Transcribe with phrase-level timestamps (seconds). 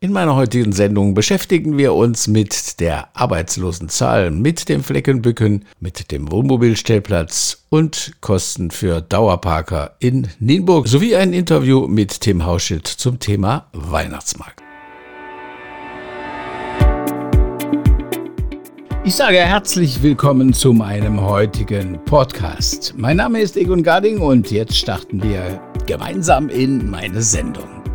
[0.00, 6.30] In meiner heutigen Sendung beschäftigen wir uns mit der Arbeitslosenzahl, mit dem Fleckenbücken, mit dem
[6.30, 13.66] Wohnmobilstellplatz und Kosten für Dauerparker in Nienburg sowie ein Interview mit Tim Hauschild zum Thema
[13.72, 14.62] Weihnachtsmarkt.
[19.02, 22.94] Ich sage herzlich willkommen zu meinem heutigen Podcast.
[22.96, 27.87] Mein Name ist Egon Garding und jetzt starten wir gemeinsam in meine Sendung.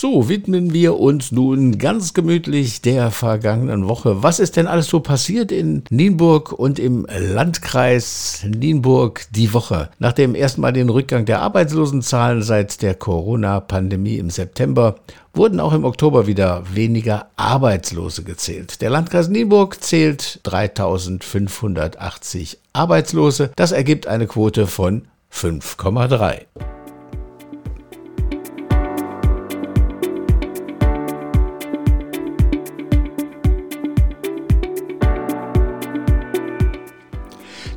[0.00, 4.22] So widmen wir uns nun ganz gemütlich der vergangenen Woche.
[4.22, 9.90] Was ist denn alles so passiert in Nienburg und im Landkreis Nienburg die Woche?
[9.98, 14.94] Nachdem erstmal den Rückgang der Arbeitslosenzahlen seit der Corona-Pandemie im September
[15.34, 18.80] wurden auch im Oktober wieder weniger Arbeitslose gezählt.
[18.80, 23.50] Der Landkreis Nienburg zählt 3580 Arbeitslose.
[23.54, 26.46] Das ergibt eine Quote von 5,3.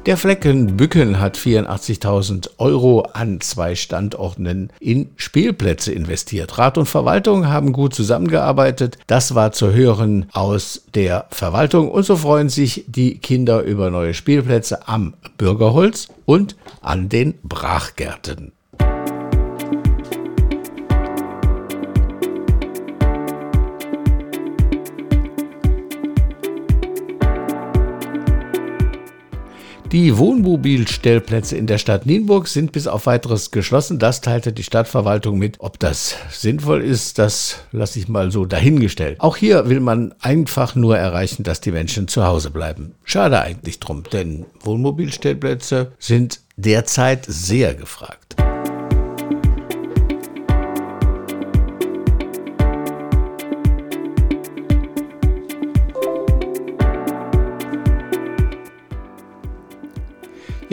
[0.05, 6.57] Der Flecken Bücken hat 84.000 Euro an zwei Standorten in Spielplätze investiert.
[6.57, 8.97] Rat und Verwaltung haben gut zusammengearbeitet.
[9.07, 11.89] Das war zu hören aus der Verwaltung.
[11.89, 18.51] Und so freuen sich die Kinder über neue Spielplätze am Bürgerholz und an den Brachgärten.
[29.93, 33.99] Die Wohnmobilstellplätze in der Stadt Nienburg sind bis auf weiteres geschlossen.
[33.99, 35.57] Das teilte die Stadtverwaltung mit.
[35.59, 39.19] Ob das sinnvoll ist, das lasse ich mal so dahingestellt.
[39.19, 42.95] Auch hier will man einfach nur erreichen, dass die Menschen zu Hause bleiben.
[43.03, 48.42] Schade eigentlich drum, denn Wohnmobilstellplätze sind derzeit sehr gefragt.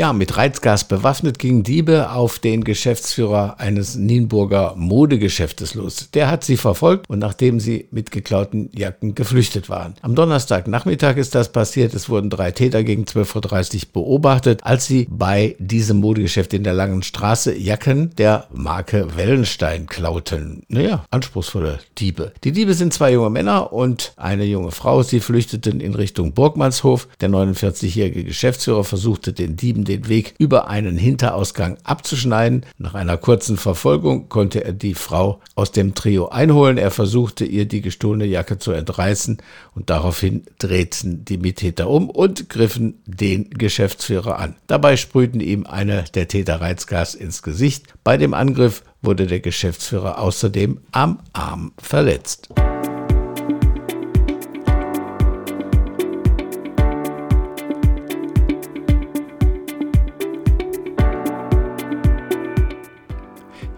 [0.00, 6.08] Ja, mit Reizgas bewaffnet gingen Diebe auf den Geschäftsführer eines Nienburger Modegeschäftes los.
[6.14, 9.96] Der hat sie verfolgt und nachdem sie mit geklauten Jacken geflüchtet waren.
[10.00, 11.92] Am Donnerstagnachmittag ist das passiert.
[11.92, 16.72] Es wurden drei Täter gegen 12.30 Uhr beobachtet, als sie bei diesem Modegeschäft in der
[16.72, 20.62] Langen Straße Jacken der Marke Wellenstein klauten.
[20.68, 22.32] Naja, anspruchsvolle Diebe.
[22.42, 25.02] Die Diebe sind zwei junge Männer und eine junge Frau.
[25.02, 27.06] Sie flüchteten in Richtung Burgmannshof.
[27.20, 32.64] Der 49-jährige Geschäftsführer versuchte den Dieben den Weg über einen Hinterausgang abzuschneiden.
[32.78, 36.78] Nach einer kurzen Verfolgung konnte er die Frau aus dem Trio einholen.
[36.78, 39.38] Er versuchte ihr die gestohlene Jacke zu entreißen
[39.74, 44.56] und daraufhin drehten die Mittäter um und griffen den Geschäftsführer an.
[44.66, 47.86] Dabei sprühten ihm eine der Täter Reizgas ins Gesicht.
[48.04, 52.48] Bei dem Angriff wurde der Geschäftsführer außerdem am Arm verletzt.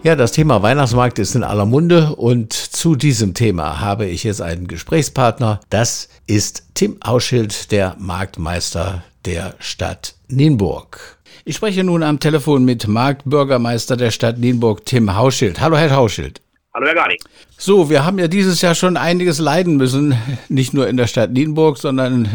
[0.03, 4.41] Ja, das Thema Weihnachtsmarkt ist in aller Munde und zu diesem Thema habe ich jetzt
[4.41, 5.61] einen Gesprächspartner.
[5.69, 11.19] Das ist Tim Auschild, der Marktmeister der Stadt Nienburg.
[11.45, 15.61] Ich spreche nun am Telefon mit Marktbürgermeister der Stadt Nienburg, Tim Hauschild.
[15.61, 16.41] Hallo, Herr Hauschild.
[16.73, 17.17] Hallo, Herr Garni.
[17.57, 20.17] So, wir haben ja dieses Jahr schon einiges leiden müssen,
[20.49, 22.27] nicht nur in der Stadt Nienburg, sondern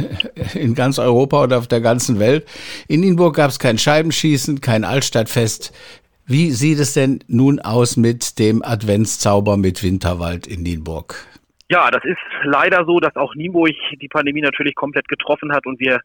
[0.55, 2.47] in ganz Europa oder auf der ganzen Welt.
[2.87, 5.73] In Nienburg gab es kein Scheibenschießen, kein Altstadtfest.
[6.31, 11.27] Wie sieht es denn nun aus mit dem Adventszauber mit Winterwald in Nienburg?
[11.71, 15.81] Ja, das ist leider so, dass auch Nienburg die Pandemie natürlich komplett getroffen hat und
[15.81, 16.03] wir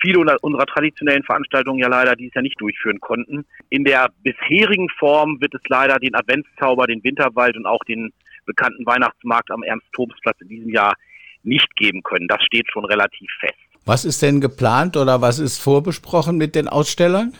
[0.00, 3.44] viele unserer traditionellen Veranstaltungen ja leider dieses Jahr nicht durchführen konnten.
[3.68, 8.12] In der bisherigen Form wird es leider den Adventszauber, den Winterwald und auch den
[8.44, 10.94] bekannten Weihnachtsmarkt am Ernst-Tobs-Platz in diesem Jahr
[11.42, 12.28] nicht geben können.
[12.28, 13.58] Das steht schon relativ fest.
[13.84, 17.32] Was ist denn geplant oder was ist vorbesprochen mit den Ausstellern?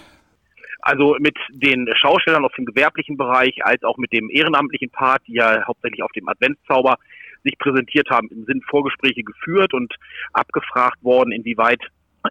[0.86, 5.32] Also mit den Schaustellern aus dem gewerblichen Bereich als auch mit dem ehrenamtlichen Part, die
[5.32, 6.94] ja hauptsächlich auf dem Adventszauber
[7.42, 9.92] sich präsentiert haben, sind Vorgespräche geführt und
[10.32, 11.80] abgefragt worden, inwieweit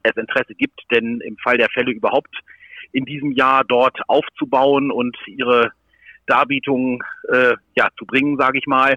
[0.04, 2.34] es Interesse gibt, denn im Fall der Fälle überhaupt
[2.94, 5.74] in diesem Jahr dort aufzubauen und ihre
[6.26, 8.96] Darbietungen äh, ja, zu bringen, sage ich mal.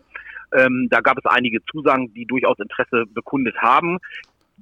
[0.53, 3.99] Ähm, da gab es einige Zusagen, die durchaus Interesse bekundet haben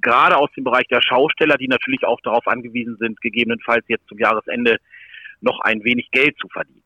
[0.01, 4.19] gerade aus dem Bereich der Schausteller, die natürlich auch darauf angewiesen sind, gegebenenfalls jetzt zum
[4.19, 4.77] Jahresende
[5.41, 6.83] noch ein wenig Geld zu verdienen.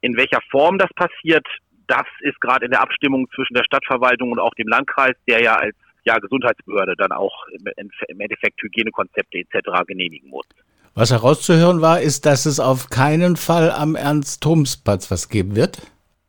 [0.00, 1.46] In welcher Form das passiert,
[1.86, 5.56] das ist gerade in der Abstimmung zwischen der Stadtverwaltung und auch dem Landkreis, der ja
[5.56, 9.84] als ja, Gesundheitsbehörde dann auch im, Endeffekt Hygienekonzepte etc.
[9.86, 10.46] genehmigen muss.
[10.94, 15.78] Was herauszuhören war, ist, dass es auf keinen Fall am Ernst-Thoms-Platz was geben wird.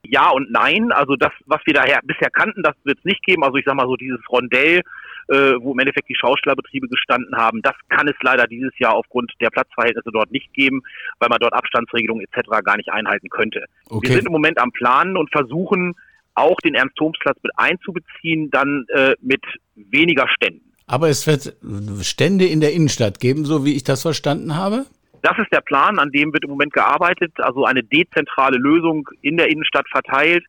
[0.04, 0.92] Ja und nein.
[0.92, 3.44] Also das, was wir daher bisher kannten, das wird es nicht geben.
[3.44, 4.82] Also ich sag mal so dieses Rondell,
[5.28, 9.50] wo im Endeffekt die Schaustellerbetriebe gestanden haben, das kann es leider dieses Jahr aufgrund der
[9.50, 10.82] Platzverhältnisse dort nicht geben,
[11.20, 12.50] weil man dort Abstandsregelungen etc.
[12.64, 13.66] gar nicht einhalten könnte.
[13.90, 14.08] Okay.
[14.08, 15.96] Wir sind im Moment am Planen und versuchen
[16.36, 19.44] auch den Ernst-Thoms-Platz mit einzubeziehen, dann äh, mit
[19.76, 20.62] weniger Ständen.
[20.86, 21.56] Aber es wird
[22.02, 24.86] Stände in der Innenstadt geben, so wie ich das verstanden habe?
[25.22, 29.36] Das ist der Plan, an dem wird im Moment gearbeitet, also eine dezentrale Lösung in
[29.36, 30.46] der Innenstadt verteilt,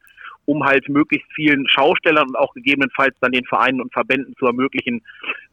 [0.48, 5.02] um halt möglichst vielen Schaustellern und auch gegebenenfalls dann den Vereinen und Verbänden zu ermöglichen,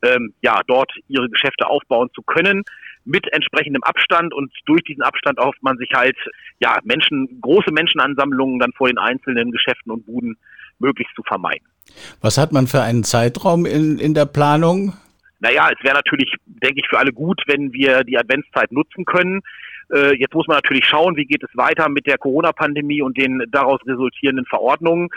[0.01, 2.63] ähm, ja, dort ihre Geschäfte aufbauen zu können
[3.03, 6.15] mit entsprechendem Abstand und durch diesen Abstand erhofft man sich halt,
[6.62, 10.38] ja, Menschen, große Menschenansammlungen dann vor den einzelnen Geschäften und Buden
[10.80, 11.68] möglichst zu vermeiden.
[12.21, 14.94] Was hat man für einen Zeitraum in, in der Planung?
[15.39, 19.41] Naja, es wäre natürlich, denke ich, für alle gut, wenn wir die Adventszeit nutzen können.
[19.92, 23.44] Äh, jetzt muss man natürlich schauen, wie geht es weiter mit der Corona-Pandemie und den
[23.52, 25.10] daraus resultierenden Verordnungen.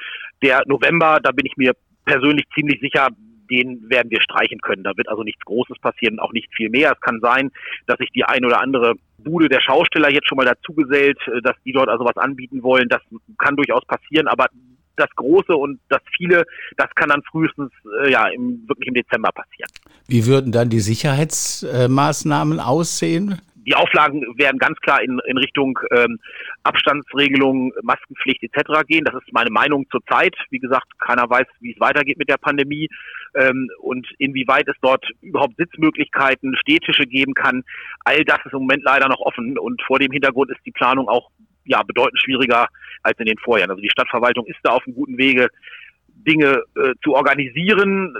[0.42, 1.72] Der November, da bin ich mir
[2.04, 3.08] persönlich ziemlich sicher,
[3.50, 4.84] den werden wir streichen können.
[4.84, 6.92] Da wird also nichts Großes passieren, auch nicht viel mehr.
[6.92, 7.50] Es kann sein,
[7.86, 11.56] dass sich die ein oder andere Bude der Schausteller jetzt schon mal dazugesellt, äh, dass
[11.64, 12.88] die dort also was anbieten wollen.
[12.88, 13.02] Das
[13.38, 14.46] kann durchaus passieren, aber
[14.96, 16.44] das Große und das Viele,
[16.76, 17.70] das kann dann frühestens
[18.02, 19.70] äh, ja im, wirklich im Dezember passieren.
[20.08, 23.40] Wie würden dann die Sicherheitsmaßnahmen aussehen?
[23.68, 26.18] Die Auflagen werden ganz klar in, in Richtung ähm,
[26.62, 28.86] Abstandsregelung, Maskenpflicht etc.
[28.88, 29.04] gehen.
[29.04, 30.34] Das ist meine Meinung zurzeit.
[30.48, 32.88] Wie gesagt, keiner weiß, wie es weitergeht mit der Pandemie
[33.34, 37.62] ähm, und inwieweit es dort überhaupt Sitzmöglichkeiten, Städtische geben kann.
[38.06, 41.06] All das ist im Moment leider noch offen und vor dem Hintergrund ist die Planung
[41.10, 41.28] auch
[41.66, 42.68] ja bedeutend schwieriger
[43.02, 43.70] als in den Vorjahren.
[43.70, 45.48] Also die Stadtverwaltung ist da auf einem guten Wege,
[46.06, 48.16] Dinge äh, zu organisieren.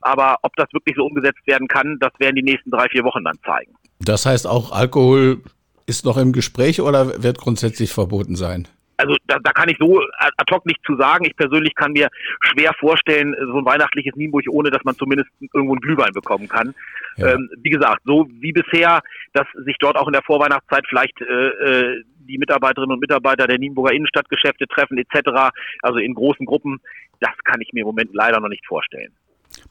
[0.00, 3.22] Aber ob das wirklich so umgesetzt werden kann, das werden die nächsten drei, vier Wochen
[3.24, 3.74] dann zeigen.
[4.00, 5.42] Das heißt, auch Alkohol
[5.86, 8.66] ist noch im Gespräch oder wird grundsätzlich verboten sein?
[9.00, 11.24] also da, da kann ich so ad hoc nicht zu sagen.
[11.24, 12.08] Ich persönlich kann mir
[12.40, 16.74] schwer vorstellen, so ein weihnachtliches Nienburg, ohne dass man zumindest irgendwo einen Glühwein bekommen kann.
[17.16, 17.34] Ja.
[17.34, 19.00] Ähm, wie gesagt, so wie bisher,
[19.32, 23.58] dass sich dort auch in der Vorweihnachtszeit vielleicht äh, äh die Mitarbeiterinnen und Mitarbeiter der
[23.58, 25.50] Nienburger Innenstadtgeschäfte treffen etc.,
[25.82, 26.78] also in großen Gruppen,
[27.18, 29.12] das kann ich mir im Moment leider noch nicht vorstellen.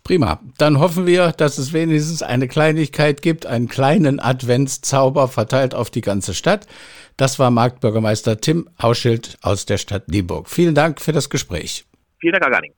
[0.04, 0.40] Prima.
[0.58, 6.02] Dann hoffen wir, dass es wenigstens eine Kleinigkeit gibt, einen kleinen Adventszauber verteilt auf die
[6.02, 6.66] ganze Stadt.
[7.18, 10.50] Das war Marktbürgermeister Tim Hauschild aus der Stadt Nieburg.
[10.50, 11.86] Vielen Dank für das Gespräch.
[12.20, 12.74] Vielen Dank, Herr Garning.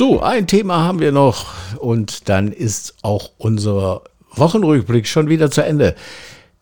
[0.00, 4.02] So, ein Thema haben wir noch und dann ist auch unser
[4.34, 5.94] Wochenrückblick schon wieder zu Ende.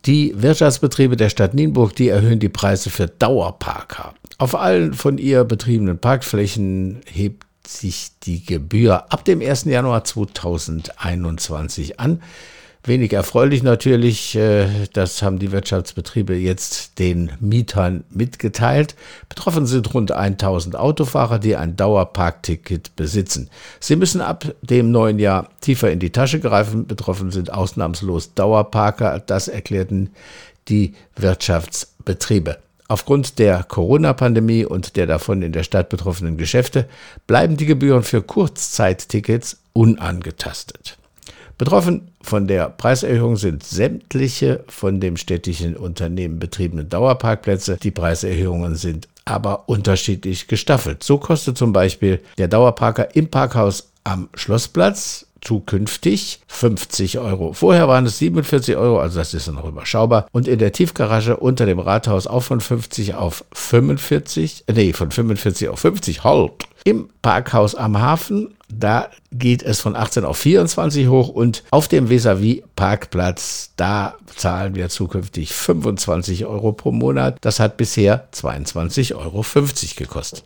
[0.06, 4.14] Die Wirtschaftsbetriebe der Stadt Nienburg, die erhöhen die Preise für Dauerparker.
[4.38, 9.64] Auf allen von ihr betriebenen Parkflächen hebt sich die Gebühr ab dem 1.
[9.64, 12.22] Januar 2021 an.
[12.88, 18.96] Wenig erfreulich natürlich, äh, das haben die Wirtschaftsbetriebe jetzt den Mietern mitgeteilt.
[19.28, 23.48] Betroffen sind rund 1000 Autofahrer, die ein Dauerparkticket besitzen.
[23.78, 26.86] Sie müssen ab dem neuen Jahr tiefer in die Tasche greifen.
[26.86, 30.10] Betroffen sind ausnahmslos Dauerparker, das erklärten
[30.68, 32.58] die Wirtschaftsbetriebe.
[32.88, 36.88] Aufgrund der Corona-Pandemie und der davon in der Stadt betroffenen Geschäfte
[37.26, 40.97] bleiben die Gebühren für Kurzzeittickets unangetastet.
[41.58, 47.78] Betroffen von der Preiserhöhung sind sämtliche von dem städtischen Unternehmen betriebenen Dauerparkplätze.
[47.82, 51.02] Die Preiserhöhungen sind aber unterschiedlich gestaffelt.
[51.02, 57.52] So kostet zum Beispiel der Dauerparker im Parkhaus am Schlossplatz zukünftig 50 Euro.
[57.52, 60.26] Vorher waren es 47 Euro, also das ist noch überschaubar.
[60.32, 65.68] Und in der Tiefgarage unter dem Rathaus auch von 50 auf 45, nee, von 45
[65.68, 66.67] auf 50, halt.
[66.84, 72.10] Im Parkhaus am Hafen, da geht es von 18 auf 24 hoch und auf dem
[72.10, 77.38] Vis-a-vis Parkplatz, da zahlen wir zukünftig 25 Euro pro Monat.
[77.40, 79.44] Das hat bisher 22,50 Euro
[79.96, 80.44] gekostet.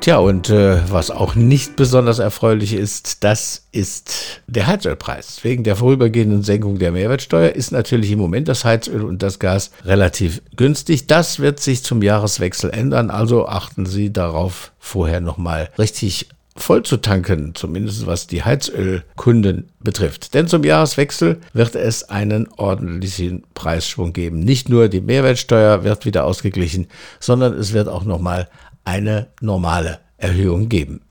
[0.00, 5.42] Tja, und äh, was auch nicht besonders erfreulich ist, das ist der Heizölpreis.
[5.42, 9.72] Wegen der vorübergehenden Senkung der Mehrwertsteuer ist natürlich im Moment das Heizöl und das Gas
[9.84, 11.08] relativ günstig.
[11.08, 16.98] Das wird sich zum Jahreswechsel ändern, also achten Sie darauf, vorher nochmal richtig voll zu
[16.98, 20.34] tanken, zumindest was die Heizölkunden betrifft.
[20.34, 24.40] Denn zum Jahreswechsel wird es einen ordentlichen Preisschwung geben.
[24.40, 26.86] Nicht nur die Mehrwertsteuer wird wieder ausgeglichen,
[27.20, 28.48] sondern es wird auch nochmal
[28.88, 31.02] eine normale Erhöhung geben.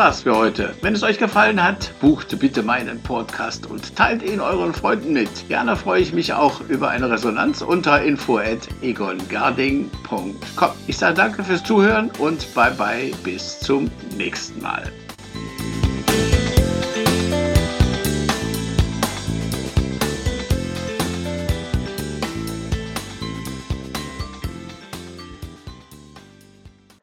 [0.00, 0.74] War's für heute.
[0.80, 5.28] Wenn es euch gefallen hat, bucht bitte meinen Podcast und teilt ihn euren Freunden mit.
[5.48, 10.36] Gerne freue ich mich auch über eine Resonanz unter info@egongarding.com.
[10.86, 14.90] Ich sage danke fürs Zuhören und bye bye bis zum nächsten Mal.